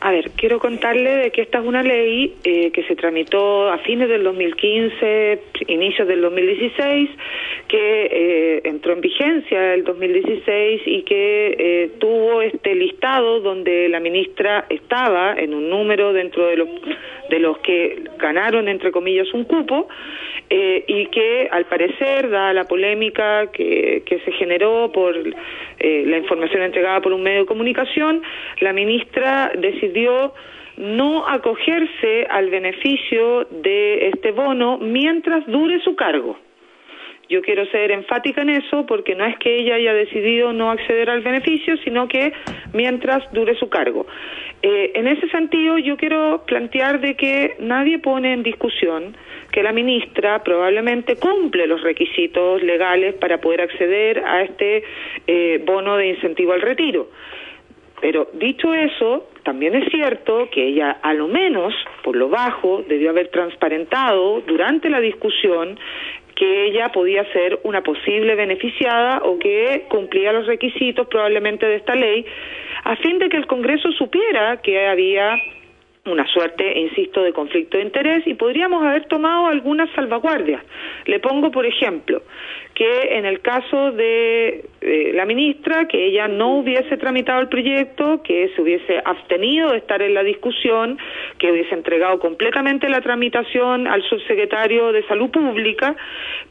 [0.00, 3.78] A ver, quiero contarle de que esta es una ley eh, que se tramitó a
[3.78, 7.10] fines del 2015, inicios del 2016,
[7.66, 13.98] que eh, entró en vigencia el 2016 y que eh, tuvo este listado donde la
[13.98, 16.68] ministra estaba en un número dentro de los
[17.28, 19.86] de los que ganaron entre comillas un cupo
[20.50, 27.02] y que al parecer da la polémica que, que se generó por la información entregada
[27.02, 28.22] por un medio de comunicación,
[28.60, 30.32] la ministra decidió decidió
[30.76, 36.38] no acogerse al beneficio de este bono mientras dure su cargo.
[37.28, 41.10] Yo quiero ser enfática en eso porque no es que ella haya decidido no acceder
[41.10, 42.32] al beneficio, sino que
[42.72, 44.06] mientras dure su cargo.
[44.62, 49.14] Eh, en ese sentido, yo quiero plantear de que nadie pone en discusión
[49.52, 54.84] que la ministra probablemente cumple los requisitos legales para poder acceder a este
[55.26, 57.10] eh, bono de incentivo al retiro.
[58.00, 63.10] Pero dicho eso, también es cierto que ella, a lo menos, por lo bajo, debió
[63.10, 65.78] haber transparentado durante la discusión
[66.34, 71.96] que ella podía ser una posible beneficiada o que cumplía los requisitos probablemente de esta
[71.96, 72.24] ley,
[72.84, 75.36] a fin de que el Congreso supiera que había
[76.10, 80.62] una suerte, insisto, de conflicto de interés y podríamos haber tomado algunas salvaguardias.
[81.06, 82.22] Le pongo, por ejemplo,
[82.78, 88.22] que en el caso de eh, la ministra, que ella no hubiese tramitado el proyecto,
[88.22, 90.96] que se hubiese abstenido de estar en la discusión,
[91.38, 95.96] que hubiese entregado completamente la tramitación al subsecretario de Salud Pública,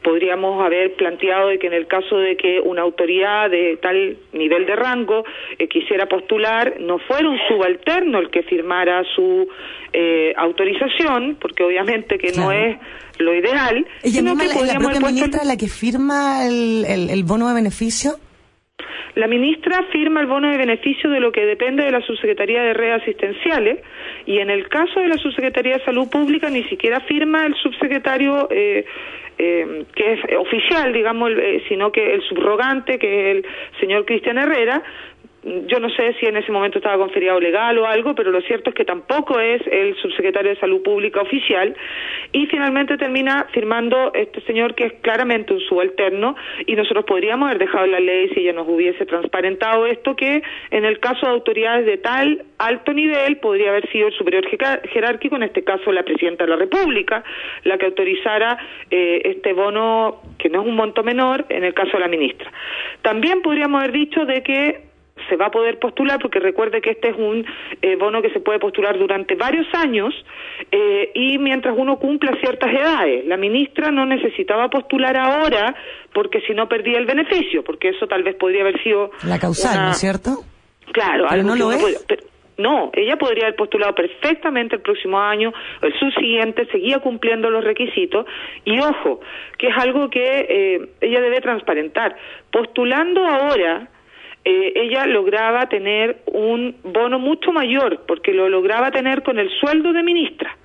[0.02, 4.66] podríamos haber planteado de que en el caso de que una autoridad de tal nivel
[4.66, 5.24] de rango
[5.58, 9.47] eh, quisiera postular, no fuera un subalterno el que firmara su
[9.92, 12.76] eh, autorización, porque obviamente que no es
[13.18, 13.86] lo ideal.
[14.02, 17.54] ¿Ella sino misma, que la, propia ministra, la que firma el, el- el bono de
[17.54, 18.12] beneficio?
[19.14, 22.72] La ministra firma el bono de beneficio de lo que depende de la Subsecretaría de
[22.74, 23.80] Redes Asistenciales
[24.26, 28.46] y en el caso de la Subsecretaría de Salud Pública ni siquiera firma el subsecretario
[28.52, 28.84] eh,
[29.38, 33.46] eh, que es oficial, digamos, el- eh, sino que el subrogante, que es el
[33.80, 34.82] señor Cristian Herrera,
[35.66, 38.40] yo no sé si en ese momento estaba con feriado legal o algo, pero lo
[38.42, 41.74] cierto es que tampoco es el subsecretario de Salud Pública oficial.
[42.32, 47.58] Y finalmente termina firmando este señor que es claramente un subalterno y nosotros podríamos haber
[47.58, 51.86] dejado la ley si ella nos hubiese transparentado esto, que en el caso de autoridades
[51.86, 56.44] de tal alto nivel podría haber sido el superior jerárquico, en este caso la presidenta
[56.44, 57.24] de la República,
[57.64, 58.58] la que autorizara
[58.90, 62.50] eh, este bono, que no es un monto menor, en el caso de la ministra.
[63.02, 64.87] También podríamos haber dicho de que
[65.28, 67.44] se va a poder postular, porque recuerde que este es un
[67.82, 70.14] eh, bono que se puede postular durante varios años
[70.70, 73.24] eh, y mientras uno cumpla ciertas edades.
[73.26, 75.74] La ministra no necesitaba postular ahora
[76.12, 79.76] porque si no perdía el beneficio, porque eso tal vez podría haber sido La causal,
[79.76, 80.30] una- ¿no es cierto?
[80.92, 82.04] Claro, Pero algo no lo es.
[82.08, 82.22] pero-
[82.56, 88.26] no, ella podría haber postulado perfectamente el próximo año, el subsiguiente, seguía cumpliendo los requisitos
[88.64, 89.20] y ojo,
[89.56, 92.16] que es algo que eh, ella debe transparentar.
[92.50, 93.86] Postulando ahora,
[94.50, 99.92] eh, ella lograba tener un bono mucho mayor, porque lo lograba tener con el sueldo
[99.92, 100.56] de ministra.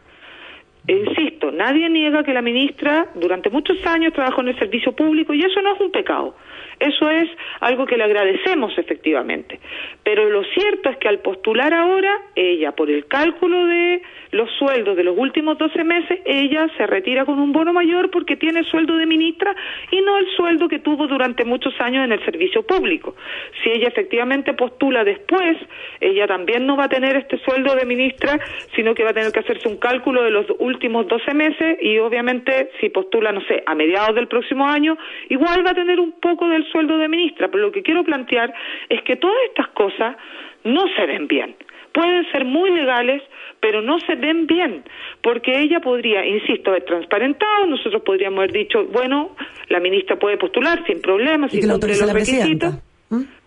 [0.88, 5.42] Insisto, nadie niega que la ministra durante muchos años trabajó en el servicio público y
[5.42, 6.34] eso no es un pecado.
[6.80, 9.60] Eso es algo que le agradecemos efectivamente.
[10.04, 14.98] Pero lo cierto es que al postular ahora, ella, por el cálculo de los sueldos
[14.98, 18.98] de los últimos 12 meses, ella se retira con un bono mayor porque tiene sueldo
[18.98, 19.56] de ministra
[19.92, 23.16] y no el sueldo que tuvo durante muchos años en el servicio público.
[23.64, 25.58] Si ella efectivamente postula después,
[26.00, 28.40] ella también no va a tener este sueldo de ministra,
[28.76, 31.98] sino que va a tener que hacerse un cálculo de los últimos 12 meses y
[32.00, 34.98] obviamente si postula, no sé, a mediados del próximo año,
[35.30, 37.48] igual va a tener un poco del sueldo de ministra.
[37.50, 38.54] Pero lo que quiero plantear
[38.90, 40.16] es que todas estas cosas
[40.64, 41.56] no se ven bien.
[41.94, 43.22] Pueden ser muy legales,
[43.60, 44.84] pero no se ven bien,
[45.22, 49.36] porque ella podría, insisto, haber transparentado, nosotros podríamos haber dicho, bueno,
[49.70, 52.70] la ministra puede postular sin problemas, Y si que lo cumple autorice los la requisitos.
[52.72, 52.94] presidenta.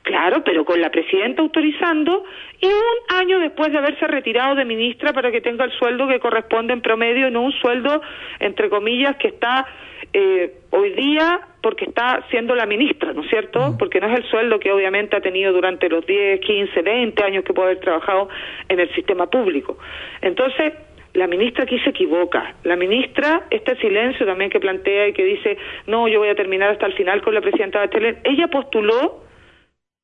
[0.02, 2.22] Claro, pero con la presidenta autorizando
[2.60, 6.20] y un año después de haberse retirado de ministra para que tenga el sueldo que
[6.20, 8.00] corresponde en promedio no un sueldo,
[8.38, 9.66] entre comillas, que está
[10.12, 13.74] eh, hoy día porque está siendo la ministra, ¿no es cierto?
[13.76, 17.42] Porque no es el sueldo que obviamente ha tenido durante los 10, 15, 20 años
[17.42, 18.28] que puede haber trabajado
[18.68, 19.76] en el sistema público.
[20.22, 20.74] Entonces,
[21.14, 22.54] la ministra aquí se equivoca.
[22.62, 26.70] La ministra, este silencio también que plantea y que dice, no, yo voy a terminar
[26.70, 29.26] hasta el final con la presidenta Bachelet, ella postuló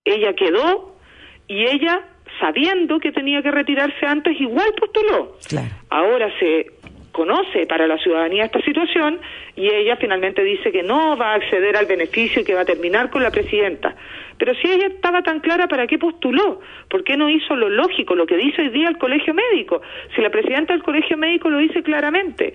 [0.05, 0.97] ella quedó
[1.47, 2.09] y ella,
[2.41, 5.37] sabiendo que tenía que retirarse antes, igual postuló.
[5.91, 6.67] Ahora se
[7.13, 9.21] conoce para la ciudadanía esta situación
[9.55, 12.65] y ella finalmente dice que no va a acceder al beneficio y que va a
[12.65, 13.95] terminar con la presidenta.
[14.39, 16.61] Pero si ella estaba tan clara, ¿para qué postuló?
[16.89, 19.83] ¿Por qué no hizo lo lógico, lo que dice hoy día el colegio médico?
[20.17, 22.55] Si la presidenta del colegio médico lo dice claramente,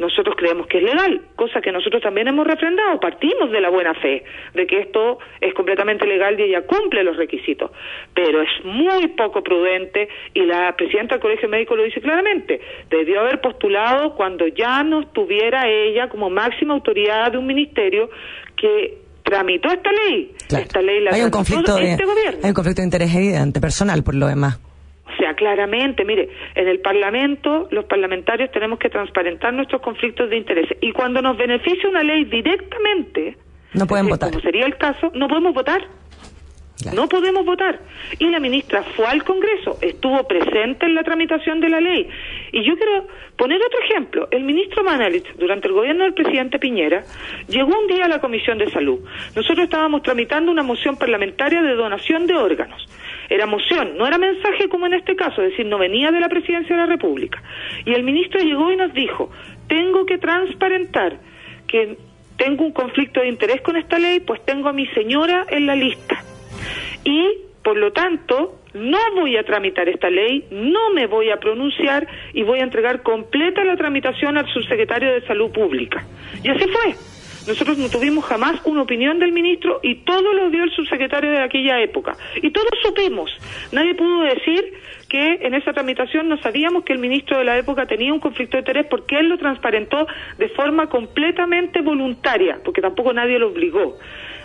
[0.00, 2.98] nosotros creemos que es legal, cosa que nosotros también hemos refrendado.
[2.98, 7.18] Partimos de la buena fe, de que esto es completamente legal y ella cumple los
[7.18, 7.70] requisitos.
[8.14, 12.60] Pero es muy poco prudente y la presidenta del Colegio Médico lo dice claramente.
[12.88, 18.08] Debió haber postulado cuando ya no estuviera ella como máxima autoridad de un ministerio
[18.56, 20.32] que tramitó esta ley.
[20.48, 22.40] Esta ley la Hay un conflicto de, este gobierno.
[22.42, 24.58] hay un conflicto de interés evidente, personal por lo demás.
[25.34, 30.92] Claramente, mire, en el Parlamento los parlamentarios tenemos que transparentar nuestros conflictos de interés y
[30.92, 33.36] cuando nos beneficia una ley directamente,
[33.74, 34.30] no pueden decir, votar.
[34.30, 35.82] como sería el caso, no podemos votar.
[36.94, 37.78] No podemos votar.
[38.18, 42.08] Y la ministra fue al Congreso, estuvo presente en la tramitación de la ley.
[42.52, 44.28] Y yo quiero poner otro ejemplo.
[44.30, 47.04] El ministro Manalich, durante el gobierno del presidente Piñera,
[47.48, 49.00] llegó un día a la Comisión de Salud.
[49.36, 52.86] Nosotros estábamos tramitando una moción parlamentaria de donación de órganos.
[53.30, 56.28] Era moción, no era mensaje como en este caso, es decir, no venía de la
[56.28, 57.42] presidencia de la República.
[57.86, 59.30] Y el ministro llegó y nos dijo,
[59.68, 61.18] tengo que transparentar
[61.68, 61.96] que
[62.36, 65.76] tengo un conflicto de interés con esta ley, pues tengo a mi señora en la
[65.76, 66.22] lista
[67.04, 72.06] y por lo tanto no voy a tramitar esta ley, no me voy a pronunciar
[72.32, 76.04] y voy a entregar completa la tramitación al subsecretario de Salud Pública.
[76.42, 77.09] Y así fue.
[77.46, 81.42] Nosotros no tuvimos jamás una opinión del ministro y todo lo dio el subsecretario de
[81.42, 82.16] aquella época.
[82.42, 83.30] Y todos supimos.
[83.72, 84.72] Nadie pudo decir
[85.08, 88.56] que en esa tramitación no sabíamos que el ministro de la época tenía un conflicto
[88.56, 90.06] de interés porque él lo transparentó
[90.38, 93.98] de forma completamente voluntaria, porque tampoco nadie lo obligó.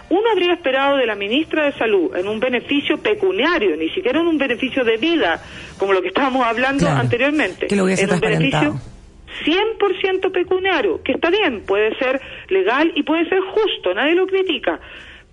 [0.10, 4.28] Uno habría esperado de la ministra de Salud en un beneficio pecuniario, ni siquiera en
[4.28, 5.42] un beneficio de vida,
[5.80, 7.68] como lo que estábamos hablando Claro, anteriormente.
[7.68, 8.64] que lo hubiese en un transparentado.
[8.66, 8.95] beneficio
[9.44, 14.80] 100% pecuniario, que está bien, puede ser legal y puede ser justo, nadie lo critica,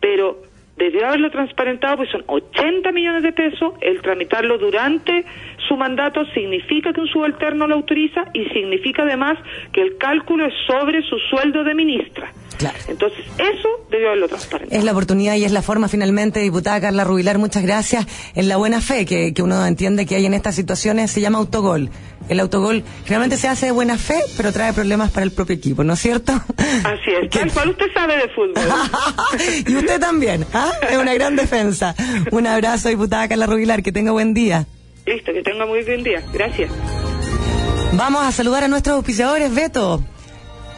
[0.00, 0.42] pero
[0.76, 5.24] debió haberlo transparentado, pues son 80 millones de pesos, el tramitarlo durante
[5.68, 9.38] su mandato significa que un subalterno lo autoriza y significa además
[9.72, 12.32] que el cálculo es sobre su sueldo de ministra.
[12.88, 14.78] Entonces, eso debió haberlo transparentado.
[14.78, 18.06] Es la oportunidad y es la forma finalmente, diputada Carla Rubilar, muchas gracias.
[18.34, 21.38] En la buena fe que, que uno entiende que hay en estas situaciones se llama
[21.38, 21.90] autogol.
[22.28, 25.84] El autogol generalmente se hace de buena fe, pero trae problemas para el propio equipo,
[25.84, 26.32] ¿no es cierto?
[26.32, 28.62] Así es, tal cual usted sabe de fútbol.
[29.66, 30.72] y usted también, ¿ah?
[30.88, 31.94] Es una gran defensa.
[32.30, 34.66] Un abrazo, diputada Carla Rubilar, que tenga buen día.
[35.06, 36.22] Listo, que tenga muy buen día.
[36.32, 36.70] Gracias.
[37.94, 40.02] Vamos a saludar a nuestros auspiciadores, Beto.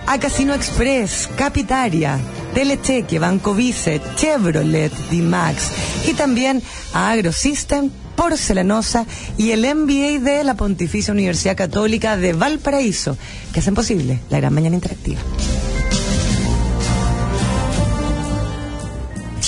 [0.06, 2.18] A Casino Express, Capitaria,
[2.54, 5.70] Telecheque, Banco Vice, Chevrolet, D-Max
[6.06, 6.62] y también
[6.92, 13.16] a AgroSystem, Porcelanosa y el MBA de la Pontificia Universidad Católica de Valparaíso,
[13.52, 15.20] que hacen posible la gran mañana interactiva.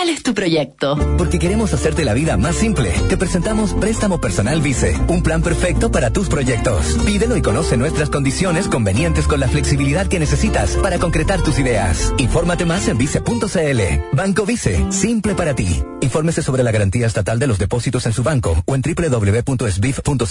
[0.00, 0.96] ¿Cuál es tu proyecto?
[1.18, 2.90] Porque queremos hacerte la vida más simple.
[3.10, 6.96] Te presentamos Préstamo Personal Vice, un plan perfecto para tus proyectos.
[7.04, 12.14] Pídelo y conoce nuestras condiciones convenientes con la flexibilidad que necesitas para concretar tus ideas.
[12.16, 14.16] Infórmate más en vice.cl.
[14.16, 15.68] Banco Vice, simple para ti.
[16.00, 20.30] Infórmese sobre la garantía estatal de los depósitos en su banco o en www.sbif.cl.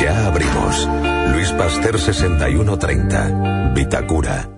[0.00, 0.88] Ya abrimos.
[1.32, 4.57] Luis Pasteur 6130, Vitacura.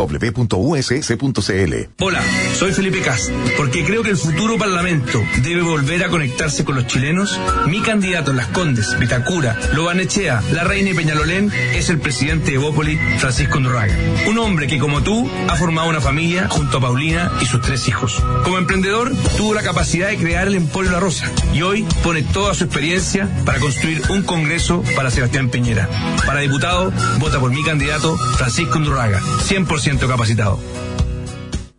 [0.07, 1.73] www.uss.cl.
[1.99, 2.21] Hola,
[2.57, 3.29] soy Felipe Cast.
[3.57, 7.39] Porque creo que el futuro Parlamento debe volver a conectarse con los chilenos.
[7.67, 12.57] Mi candidato en Las Condes, Vitacura, Lobanechea, La Reina y Peñalolén es el presidente de
[12.57, 13.95] Bópoli, Francisco Ndurraga.
[14.27, 17.87] Un hombre que, como tú, ha formado una familia junto a Paulina y sus tres
[17.87, 18.21] hijos.
[18.43, 22.53] Como emprendedor, tuvo la capacidad de crear el Emporio La Rosa y hoy pone toda
[22.53, 25.87] su experiencia para construir un congreso para Sebastián Piñera.
[26.25, 30.59] Para diputado, vota por mi candidato, Francisco Ndurraga, 100% capacitado.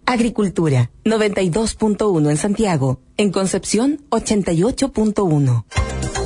[0.06, 3.00] Agricultura, 92.1 en Santiago.
[3.16, 5.64] En Concepción, 88.1.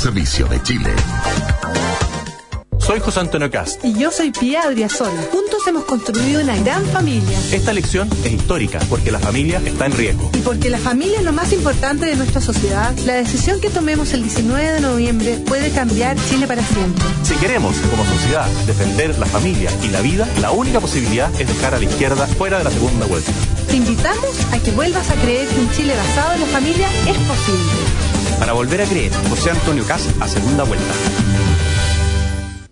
[0.00, 0.94] servicio de Chile.
[2.78, 3.84] Soy José Antonio Cast.
[3.84, 5.10] Y yo soy Pía Adriasol.
[5.30, 7.38] Juntos hemos construido una gran familia.
[7.52, 10.30] Esta elección es histórica porque la familia está en riesgo.
[10.32, 14.14] Y porque la familia es lo más importante de nuestra sociedad, la decisión que tomemos
[14.14, 17.04] el 19 de noviembre puede cambiar Chile para siempre.
[17.22, 21.74] Si queremos, como sociedad, defender la familia y la vida, la única posibilidad es dejar
[21.74, 23.30] a la izquierda fuera de la segunda vuelta.
[23.68, 27.18] Te invitamos a que vuelvas a creer que un Chile basado en la familia es
[27.18, 28.09] posible.
[28.40, 31.39] Para volver a creer, José Antonio Cast a segunda vuelta.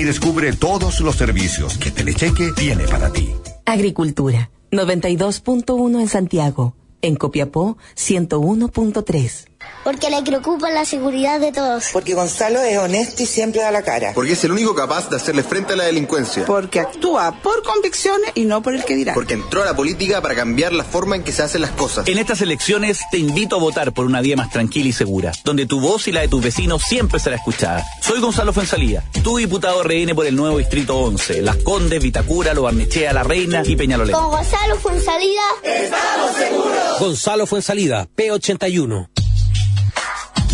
[0.00, 3.28] y descubre todos los servicios que Telecheque tiene para ti.
[3.64, 6.76] Agricultura, 92.1 en Santiago.
[7.02, 9.53] En Copiapó, 101.3.
[9.84, 11.90] Porque le preocupa la seguridad de todos.
[11.92, 14.12] Porque Gonzalo es honesto y siempre da la cara.
[14.14, 16.46] Porque es el único capaz de hacerle frente a la delincuencia.
[16.46, 19.12] Porque actúa por convicciones y no por el que dirá.
[19.12, 22.08] Porque entró a la política para cambiar la forma en que se hacen las cosas.
[22.08, 25.66] En estas elecciones te invito a votar por una vía más tranquila y segura, donde
[25.66, 27.84] tu voz y la de tus vecinos siempre será escuchada.
[28.00, 32.62] Soy Gonzalo Fuensalía, tu diputado RN por el nuevo Distrito 11, Las Condes, Vitacura, Lo
[32.62, 34.14] Barnechea, La Reina y Peñalolén.
[34.14, 37.00] Con Gonzalo Fuensalida, estamos seguros.
[37.00, 39.23] Gonzalo Fuensalida, P81.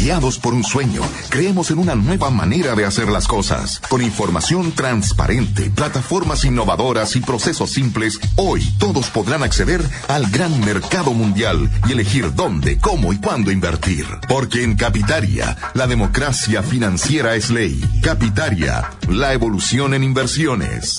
[0.01, 3.82] Guiados por un sueño, creemos en una nueva manera de hacer las cosas.
[3.90, 11.12] Con información transparente, plataformas innovadoras y procesos simples, hoy todos podrán acceder al gran mercado
[11.12, 14.07] mundial y elegir dónde, cómo y cuándo invertir.
[14.26, 17.78] Porque en Capitaria, la democracia financiera es ley.
[18.03, 20.98] Capitaria, la evolución en inversiones.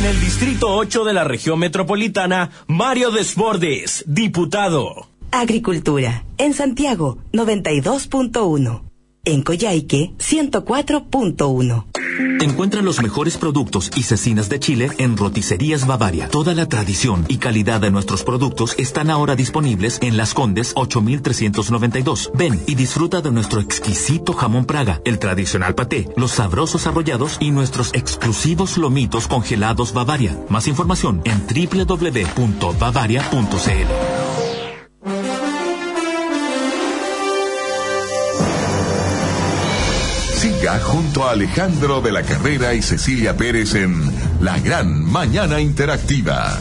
[0.00, 5.08] En el Distrito 8 de la región metropolitana, Mario Desbordes, diputado.
[5.30, 6.24] Agricultura.
[6.38, 8.89] En Santiago, 92.1.
[9.24, 11.84] En Coyhaique, 104.1.
[12.40, 16.28] Encuentra los mejores productos y cecinas de Chile en Roticerías Bavaria.
[16.28, 22.30] Toda la tradición y calidad de nuestros productos están ahora disponibles en Las Condes 8392.
[22.34, 27.50] Ven y disfruta de nuestro exquisito jamón Praga, el tradicional paté, los sabrosos arrollados y
[27.50, 30.38] nuestros exclusivos lomitos congelados Bavaria.
[30.48, 34.39] Más información en www.bavaria.cl.
[40.78, 44.00] Junto a Alejandro de la Carrera y Cecilia Pérez en
[44.40, 46.56] La Gran Mañana Interactiva.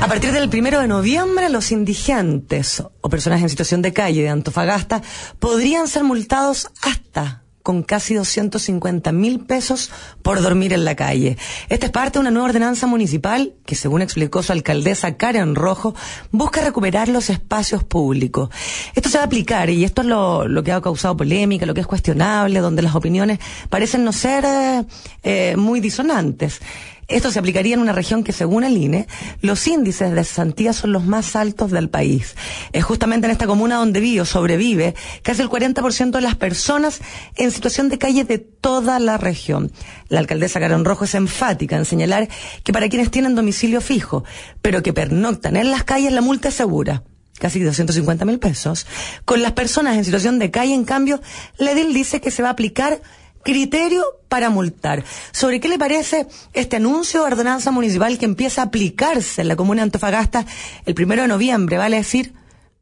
[0.00, 4.30] A partir del primero de noviembre, los indigentes o personas en situación de calle de
[4.30, 5.02] Antofagasta
[5.38, 9.90] podrían ser multados hasta con casi 250 mil pesos
[10.22, 11.36] por dormir en la calle.
[11.68, 15.92] Esta es parte de una nueva ordenanza municipal que, según explicó su alcaldesa Karen Rojo,
[16.30, 18.50] busca recuperar los espacios públicos.
[18.94, 21.74] Esto se va a aplicar y esto es lo, lo que ha causado polémica, lo
[21.74, 24.84] que es cuestionable, donde las opiniones parecen no ser eh,
[25.24, 26.60] eh muy disonantes.
[27.08, 29.06] Esto se aplicaría en una región que, según el INE,
[29.40, 32.34] los índices de cesantía son los más altos del país.
[32.72, 37.00] Es justamente en esta comuna donde vive o sobrevive casi el 40% de las personas
[37.36, 39.70] en situación de calle de toda la región.
[40.08, 42.28] La alcaldesa Carón Rojo es enfática en señalar
[42.64, 44.24] que para quienes tienen domicilio fijo,
[44.60, 47.04] pero que pernoctan en las calles, la multa es segura
[47.38, 48.86] casi 250 mil pesos.
[49.24, 51.20] Con las personas en situación de calle, en cambio,
[51.58, 53.00] la EDIL dice que se va a aplicar
[53.46, 55.04] criterio para multar.
[55.30, 59.54] ¿Sobre qué le parece este anuncio de ordenanza municipal que empieza a aplicarse en la
[59.54, 60.44] comuna de Antofagasta
[60.84, 61.78] el primero de noviembre?
[61.78, 62.32] ¿Vale decir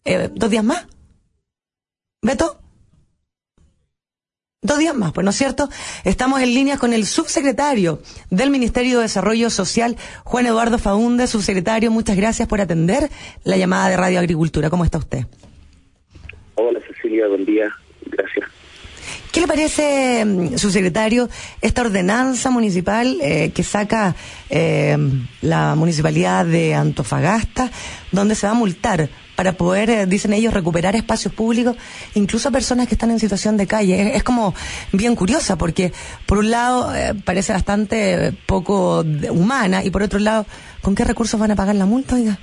[0.06, 0.86] eh, dos días más?
[2.22, 2.58] ¿Beto?
[4.62, 5.68] Dos días más, pues no es cierto.
[6.04, 8.00] Estamos en línea con el subsecretario
[8.30, 11.26] del Ministerio de Desarrollo Social, Juan Eduardo Faunde.
[11.26, 13.10] Subsecretario, muchas gracias por atender
[13.44, 14.70] la llamada de Radio Agricultura.
[14.70, 15.26] ¿Cómo está usted?
[16.54, 17.70] Hola Cecilia, buen día.
[18.06, 18.53] Gracias.
[19.34, 21.28] ¿Qué le parece, mm, su secretario,
[21.60, 24.14] esta ordenanza municipal eh, que saca
[24.48, 24.96] eh,
[25.42, 27.68] la municipalidad de Antofagasta,
[28.12, 31.76] donde se va a multar para poder, eh, dicen ellos, recuperar espacios públicos,
[32.14, 34.16] incluso a personas que están en situación de calle?
[34.16, 34.54] Es, como
[34.92, 35.92] bien curiosa, porque
[36.26, 36.92] por un lado
[37.24, 40.46] parece bastante poco humana y por otro lado,
[40.80, 42.38] ¿con qué recursos van a pagar la multa, oiga?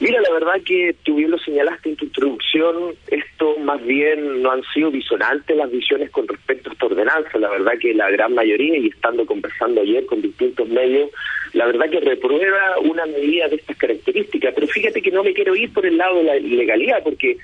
[0.00, 4.52] Mira, la verdad que tú bien lo señalaste en tu introducción, esto más bien no
[4.52, 7.38] han sido disonantes las visiones con respecto a esta ordenanza.
[7.38, 11.10] La verdad que la gran mayoría, y estando conversando ayer con distintos medios,
[11.52, 14.54] la verdad que reprueba una medida de estas características.
[14.54, 17.36] Pero fíjate que no me quiero ir por el lado de la ilegalidad, porque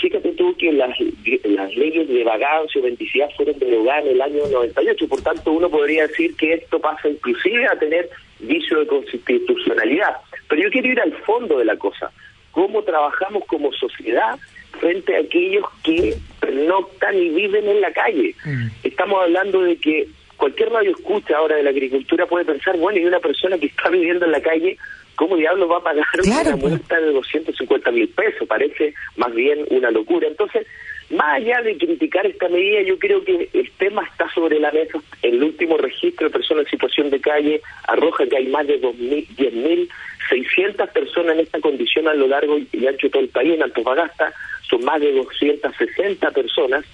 [0.00, 0.98] fíjate tú que las,
[1.44, 5.68] las leyes de vagancia o venticidad fueron derogadas en el año 98, por tanto uno
[5.68, 8.08] podría decir que esto pasa inclusive a tener
[8.42, 10.16] vicio de constitucionalidad.
[10.48, 12.10] Pero yo quiero ir al fondo de la cosa.
[12.50, 14.38] ¿Cómo trabajamos como sociedad
[14.78, 16.16] frente a aquellos que
[16.52, 18.34] noctan y viven en la calle?
[18.44, 18.66] Mm.
[18.82, 23.04] Estamos hablando de que cualquier radio escucha ahora de la agricultura puede pensar, bueno, y
[23.04, 24.78] una persona que está viviendo en la calle,
[25.14, 26.72] ¿cómo diablos va a pagar una pues.
[26.72, 28.48] multa de 250 mil pesos?
[28.48, 30.26] Parece más bien una locura.
[30.26, 30.66] Entonces,
[31.10, 35.00] más allá de criticar esta medida, yo creo que el tema está sobre la mesa.
[35.22, 40.88] El último registro de personas en situación de calle arroja que hay más de 10.600
[40.92, 43.54] personas en esta condición a lo largo y ancho de todo el país.
[43.54, 44.32] En Antofagasta
[44.68, 46.84] son más de 260 personas.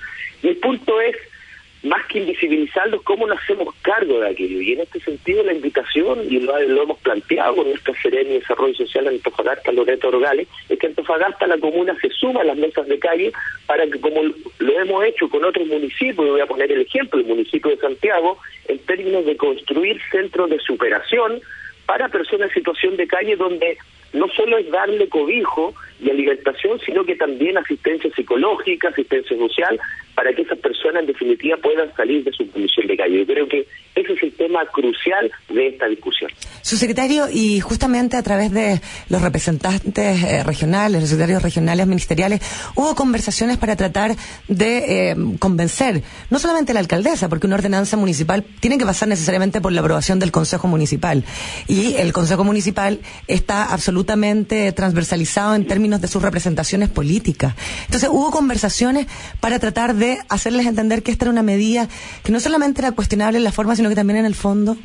[0.42, 1.16] Y el punto es
[1.86, 4.60] más que invisibilizarlos, cómo nos hacemos cargo de aquello.
[4.60, 8.74] Y en este sentido la invitación, y lo, hemos planteado con nuestra Serena y Desarrollo
[8.74, 12.86] Social en Antofagasta, Loreto Orgales, es que Antofagasta, la comuna, se suma a las mesas
[12.86, 13.32] de calle
[13.66, 17.26] para que, como lo hemos hecho con otros municipios, voy a poner el ejemplo, el
[17.26, 21.40] municipio de Santiago, en términos de construir centros de superación
[21.86, 23.78] para personas en situación de calle donde
[24.12, 29.78] no solo es darle cobijo y alimentación, sino que también asistencia psicológica, asistencia social,
[30.14, 33.18] para que esas personas en definitiva puedan salir de su condición de calle.
[33.18, 34.15] Yo creo que ese
[34.46, 36.30] tema crucial de esta discusión.
[36.62, 42.40] Su secretario, y justamente a través de los representantes eh, regionales, los secretarios regionales ministeriales,
[42.74, 44.16] hubo conversaciones para tratar
[44.48, 49.08] de eh, convencer, no solamente a la alcaldesa, porque una ordenanza municipal tiene que pasar
[49.08, 51.24] necesariamente por la aprobación del Consejo Municipal.
[51.66, 57.54] Y el Consejo Municipal está absolutamente transversalizado en términos de sus representaciones políticas.
[57.86, 59.06] Entonces hubo conversaciones
[59.40, 61.88] para tratar de hacerles entender que esta era una medida
[62.22, 64.76] que no solamente era cuestionable en la forma, sino que también en el fondo?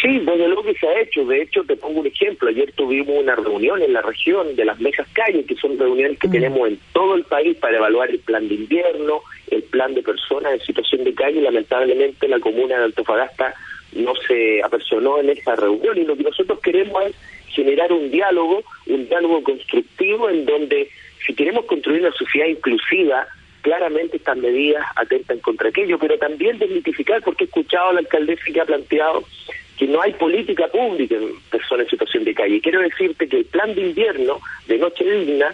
[0.00, 1.24] Sí, desde luego que se ha hecho.
[1.24, 2.48] De hecho, te pongo un ejemplo.
[2.48, 6.28] Ayer tuvimos una reunión en la región de las mesas calles, que son reuniones que
[6.28, 6.32] mm.
[6.32, 10.52] tenemos en todo el país para evaluar el plan de invierno, el plan de personas
[10.52, 11.40] en situación de calle.
[11.40, 13.54] Lamentablemente, la comuna de Antofagasta
[13.92, 17.14] no se apersonó en esa reunión y lo que nosotros queremos es
[17.48, 20.90] generar un diálogo, un diálogo constructivo en donde
[21.26, 23.26] si queremos construir una sociedad inclusiva,
[23.66, 28.44] claramente estas medidas atentan contra aquello, pero también desmitificar, porque he escuchado a la alcaldesa
[28.44, 29.24] que ha planteado
[29.76, 32.60] que no hay política pública en personas en situación de calle.
[32.60, 35.52] Quiero decirte que el plan de invierno de Noche Digna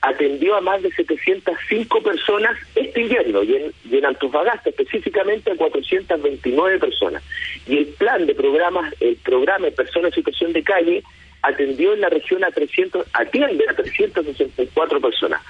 [0.00, 6.78] atendió a más de 705 personas este invierno y en, y Antofagasta específicamente a 429
[6.78, 7.22] personas.
[7.66, 11.02] Y el plan de programas, el programa de personas en situación de calle
[11.42, 15.42] atendió en la región a 300, atiende a 364 personas.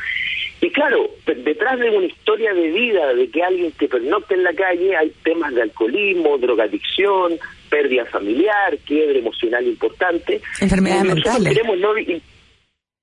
[0.61, 4.53] Y claro, detrás de una historia de vida de que alguien que pernocta en la
[4.53, 7.39] calle hay temas de alcoholismo, drogadicción,
[7.71, 10.41] pérdida familiar, quiebre emocional importante.
[10.61, 11.55] Enfermedades mentales.
[11.55, 11.95] Queremos no,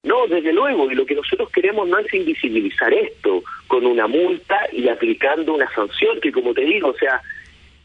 [0.03, 4.59] no, desde luego, y lo que nosotros queremos no es invisibilizar esto con una multa
[4.71, 7.21] y aplicando una sanción que, como te digo, o sea,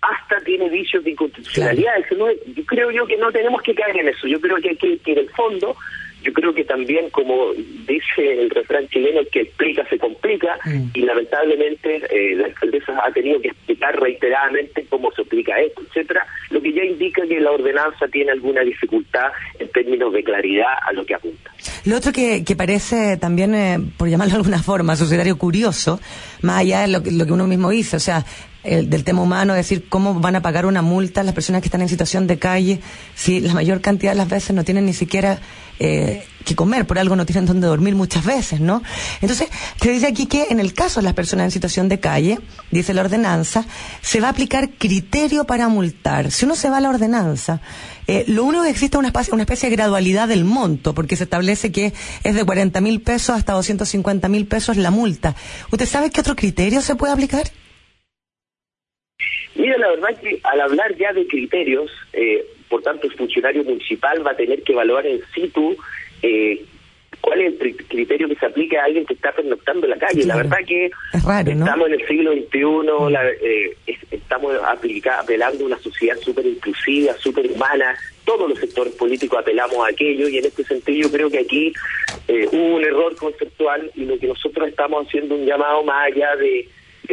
[0.02, 1.98] hasta tiene vicios de inconstitucionalidad.
[1.98, 4.26] Eso no yo creo yo que no tenemos que caer en eso.
[4.26, 5.76] Yo creo que hay que, que en el fondo
[6.22, 10.90] yo creo que también, como dice el refrán chileno, el que explica se complica, Mm.
[10.94, 16.26] y lamentablemente eh, la alcaldesa ha tenido que explicar reiteradamente cómo se aplica esto, etcétera,
[16.50, 20.92] lo que ya indica que la ordenanza tiene alguna dificultad en términos de claridad a
[20.92, 21.50] lo que apunta.
[21.86, 26.00] Lo otro que, que parece también, eh, por llamarlo de alguna forma, sucedario curioso,
[26.42, 28.24] más allá de lo, que- lo que uno mismo dice, o sea,
[28.64, 31.68] el, del tema humano, es decir, cómo van a pagar una multa las personas que
[31.68, 32.80] están en situación de calle
[33.14, 35.40] si la mayor cantidad de las veces no tienen ni siquiera
[35.78, 38.82] eh, que comer, por algo no tienen donde dormir muchas veces, ¿no?
[39.20, 39.48] Entonces,
[39.80, 42.38] se dice aquí que en el caso de las personas en situación de calle,
[42.70, 43.64] dice la ordenanza,
[44.02, 46.30] se va a aplicar criterio para multar.
[46.30, 47.60] Si uno se va a la ordenanza,
[48.06, 51.16] eh, lo único que existe es una especie, una especie de gradualidad del monto, porque
[51.16, 51.94] se establece que
[52.24, 55.34] es de 40 mil pesos hasta 250 mil pesos la multa.
[55.70, 57.50] ¿Usted sabe qué otro criterio se puede aplicar?
[59.54, 64.24] Mira, la verdad que al hablar ya de criterios, eh, por tanto el funcionario municipal
[64.26, 65.76] va a tener que evaluar en situ
[66.22, 66.62] eh,
[67.20, 70.24] cuál es el criterio que se aplica a alguien que está pernoctando en la calle.
[70.24, 71.64] La verdad que Es raro, ¿no?
[71.64, 76.46] estamos en el siglo XXI, la- eh, es- estamos aplica- apelando a una sociedad súper
[76.46, 81.12] inclusiva, súper humana, todos los sectores políticos apelamos a aquello y en este sentido yo
[81.12, 81.72] creo que aquí
[82.28, 86.36] eh, hubo un error conceptual y lo que nosotros estamos haciendo un llamado más allá
[86.36, 86.68] de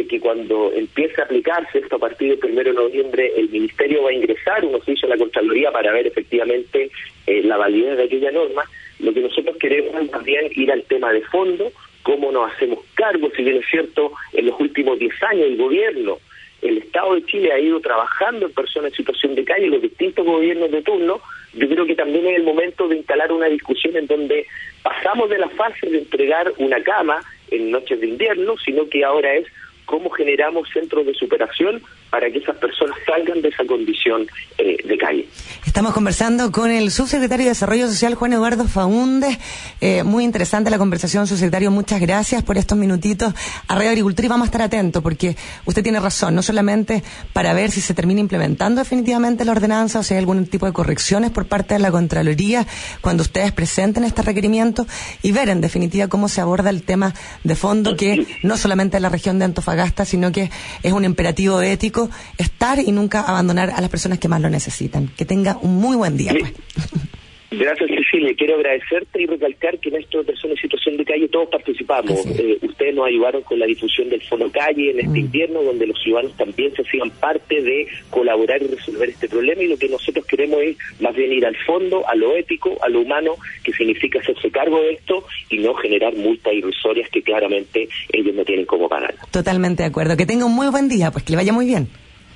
[0.06, 4.10] que cuando empiece a aplicarse esto a partir del primero de noviembre, el Ministerio va
[4.10, 6.90] a ingresar un oficio a la Contraloría para ver efectivamente
[7.26, 8.64] eh, la validez de aquella norma.
[9.00, 11.72] Lo que nosotros queremos es también ir al tema de fondo,
[12.02, 16.18] cómo nos hacemos cargo, si bien es cierto, en los últimos 10 años el gobierno,
[16.62, 20.26] el Estado de Chile ha ido trabajando en personas en situación de calle, los distintos
[20.26, 21.20] gobiernos de turno,
[21.54, 24.46] yo creo que también es el momento de instalar una discusión en donde
[24.82, 27.20] pasamos de la fase de entregar una cama
[27.50, 29.46] en noches de invierno, sino que ahora es
[29.88, 34.98] cómo generamos centros de superación para que esas personas salgan de esa condición eh, de
[34.98, 35.28] calle.
[35.66, 39.38] Estamos conversando con el subsecretario de Desarrollo Social, Juan Eduardo Faúndez.
[39.80, 41.70] Eh, muy interesante la conversación, subsecretario.
[41.70, 43.34] Muchas gracias por estos minutitos
[43.66, 45.36] a Radio Agricultura y vamos a estar atentos porque
[45.66, 47.02] usted tiene razón, no solamente
[47.32, 50.72] para ver si se termina implementando definitivamente la ordenanza o si hay algún tipo de
[50.72, 52.66] correcciones por parte de la Contraloría
[53.00, 54.86] cuando ustedes presenten este requerimiento
[55.22, 59.02] y ver en definitiva cómo se aborda el tema de fondo que no solamente en
[59.02, 60.50] la región de Antofagasta, sino que
[60.82, 61.97] es un imperativo ético
[62.36, 65.08] estar y nunca abandonar a las personas que más lo necesitan.
[65.08, 66.34] Que tenga un muy buen día.
[66.38, 66.52] Pues.
[67.50, 68.34] Gracias, Cecilia.
[68.36, 72.26] Quiero agradecerte y recalcar que en esto de personas en situación de calle todos participamos.
[72.38, 75.98] Eh, ustedes nos ayudaron con la difusión del Fono Calle en este invierno, donde los
[76.02, 79.62] ciudadanos también se hacían parte de colaborar y resolver este problema.
[79.62, 82.88] Y lo que nosotros queremos es más bien ir al fondo, a lo ético, a
[82.90, 87.88] lo humano, que significa hacerse cargo de esto y no generar multas irrisorias que claramente
[88.12, 89.14] ellos no tienen cómo pagar.
[89.30, 90.18] Totalmente de acuerdo.
[90.18, 91.88] Que tenga un muy buen día, pues que le vaya muy bien.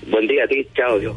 [0.06, 0.66] Buen día a ti.
[0.74, 1.14] Chao, Dios.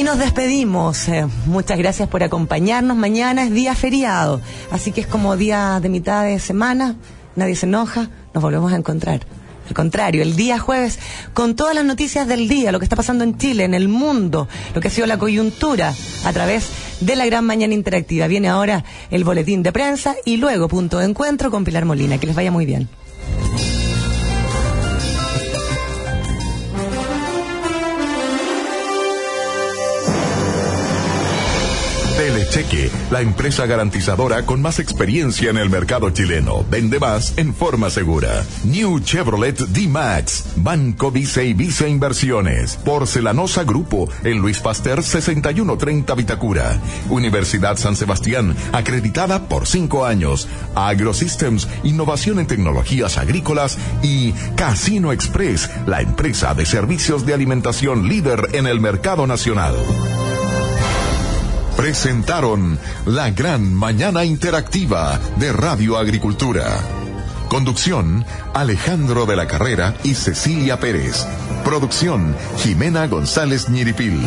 [0.00, 1.08] Y nos despedimos.
[1.08, 2.96] Eh, muchas gracias por acompañarnos.
[2.96, 4.40] Mañana es día feriado,
[4.70, 6.96] así que es como día de mitad de semana.
[7.36, 9.20] Nadie se enoja, nos volvemos a encontrar.
[9.68, 10.98] Al contrario, el día jueves,
[11.34, 14.48] con todas las noticias del día, lo que está pasando en Chile, en el mundo,
[14.74, 15.92] lo que ha sido la coyuntura,
[16.24, 16.70] a través
[17.00, 18.26] de la gran mañana interactiva.
[18.26, 22.16] Viene ahora el boletín de prensa y luego punto de encuentro con Pilar Molina.
[22.16, 22.88] Que les vaya muy bien.
[32.50, 36.64] Telecheque, la empresa garantizadora con más experiencia en el mercado chileno.
[36.68, 38.44] Vende más en forma segura.
[38.64, 46.80] New Chevrolet D-Max, Banco Vice y Vice Inversiones, Porcelanosa Grupo, en Luis Pasteur 6130 Vitacura.
[47.08, 50.48] Universidad San Sebastián, acreditada por cinco años.
[50.74, 58.48] AgroSystems, innovación en tecnologías agrícolas y Casino Express, la empresa de servicios de alimentación líder
[58.54, 59.76] en el mercado nacional.
[61.80, 66.78] Presentaron la gran mañana interactiva de Radio Agricultura.
[67.48, 71.26] Conducción, Alejandro de la Carrera y Cecilia Pérez.
[71.64, 74.20] Producción, Jimena González Ñiripil.